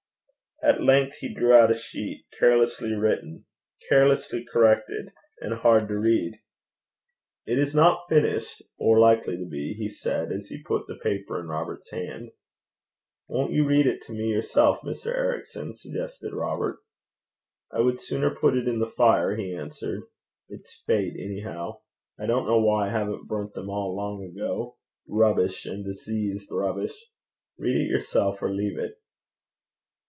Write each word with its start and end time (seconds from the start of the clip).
At 0.63 0.83
length 0.83 1.15
he 1.17 1.33
drew 1.33 1.53
out 1.55 1.71
a 1.71 1.73
sheet, 1.73 2.27
carelessly 2.37 2.91
written, 2.93 3.45
carelessly 3.89 4.45
corrected, 4.53 5.09
and 5.39 5.55
hard 5.55 5.87
to 5.87 5.97
read. 5.97 6.39
'It 7.47 7.57
is 7.57 7.73
not 7.75 8.07
finished, 8.07 8.61
or 8.77 8.99
likely 8.99 9.37
to 9.37 9.45
be,' 9.49 9.73
he 9.73 9.89
said, 9.89 10.31
as 10.31 10.49
he 10.49 10.61
put 10.61 10.85
the 10.85 10.99
paper 11.01 11.39
in 11.39 11.47
Robert's 11.47 11.89
hand. 11.89 12.29
'Won't 13.27 13.53
you 13.53 13.65
read 13.65 13.87
it 13.87 14.03
to 14.03 14.11
me 14.11 14.27
yourself, 14.27 14.77
Mr. 14.83 15.07
Ericson?' 15.07 15.73
suggested 15.73 16.31
Robert. 16.31 16.77
'I 17.71 17.79
would 17.79 17.99
sooner 17.99 18.29
put 18.35 18.55
it 18.55 18.67
in 18.67 18.77
the 18.77 18.85
fire,' 18.87 19.35
he 19.35 19.55
answered 19.55 20.03
'it's 20.47 20.83
fate, 20.85 21.13
anyhow. 21.17 21.79
I 22.19 22.27
don't 22.27 22.45
know 22.45 22.59
why 22.61 22.85
I 22.85 22.91
haven't 22.91 23.27
burnt 23.27 23.55
them 23.55 23.67
all 23.71 23.95
long 23.95 24.23
ago. 24.25 24.77
Rubbish, 25.09 25.65
and 25.65 25.83
diseased 25.83 26.51
rubbish! 26.51 27.03
Read 27.57 27.77
it 27.77 27.89
yourself, 27.89 28.43
or 28.43 28.53
leave 28.53 28.77
it.' 28.77 28.99